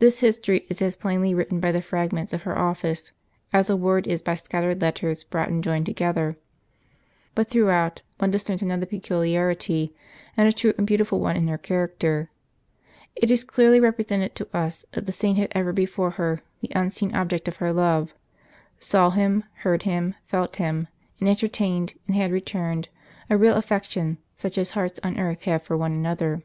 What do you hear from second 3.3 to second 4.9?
as a word is by scattered